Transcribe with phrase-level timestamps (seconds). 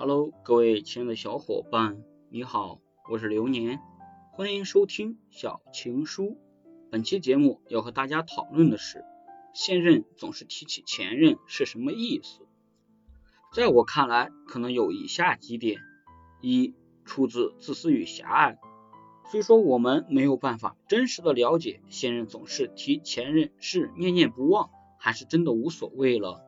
[0.00, 2.78] Hello，各位亲爱的小伙伴，你好，
[3.10, 3.80] 我是流年，
[4.30, 6.38] 欢迎收听小情书。
[6.88, 9.04] 本期节目要和大家讨论的是，
[9.52, 12.46] 现任总是提起前任是什么意思？
[13.52, 15.80] 在我看来，可能有以下几点：
[16.42, 18.56] 一、出自自私与狭隘。
[19.32, 26.40] 虽说我们没有办法真实的了解现任总是提前任是念念不忘，还是真的无所谓了，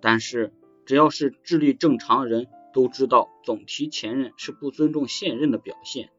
[0.00, 0.52] 但是
[0.84, 6.10] 只要是智力正常人都知道，总提前任是不尊重现任的表现。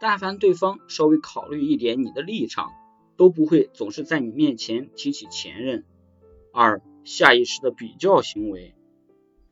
[0.00, 2.70] 但凡对方稍微考虑一点你的立场，
[3.16, 5.84] 都不会总是在你面前提起前任。
[6.52, 8.74] 二、下意识的比较行为，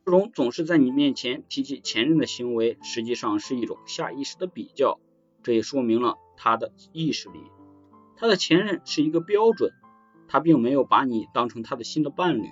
[0.05, 4.99] 这种总是在你面前提起前任的行为，实际上是一种下意识的比较。
[5.43, 7.39] 这也说明了他的意识里，
[8.17, 9.71] 他的前任是一个标准，
[10.27, 12.47] 他并没有把你当成他的新的伴侣，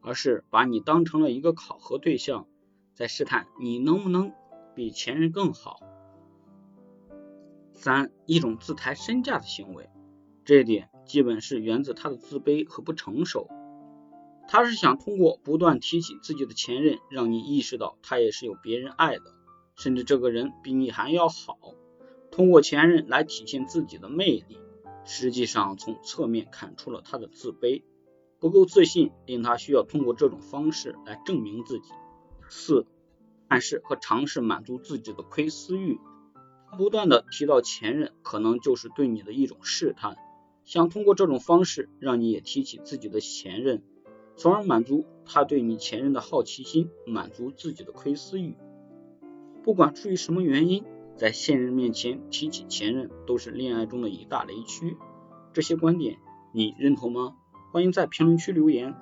[0.00, 2.46] 而是把你当成了一个考核对象，
[2.94, 4.32] 在试探你能不能
[4.74, 5.80] 比前任更好。
[7.72, 9.88] 三，一种自抬身价的行为，
[10.44, 13.48] 这一点基本是源自他的自卑和不成熟，
[14.48, 19.34] 他是想通过不断提起自己的前任，让你意识到他也是有别人爱的，
[19.76, 21.58] 甚至这个人比你还要好。
[22.30, 24.58] 通过前任来体现自己的魅力，
[25.04, 27.82] 实际上从侧面看出了他的自卑，
[28.38, 31.90] 不够自信，令他需要通过这种方式来证明自己。
[32.50, 32.84] 四，
[33.48, 35.98] 暗示和尝试满足自己的窥私欲，
[36.76, 40.18] 不断的提到前任，可能就是对你的一种试探，
[40.66, 43.82] 想通过这种方式让你也提起自己的前任，
[44.36, 48.56] 从而满足他对你前任的好奇心，满足自己的窥私欲。
[49.62, 50.84] 不管出于什么原因。
[51.16, 54.96] 在现任面前提起前任，都是恋爱中的一大雷区。
[55.52, 56.16] 这些观点
[56.54, 57.36] 你认同吗？
[57.72, 58.94] 欢迎在评论区留言。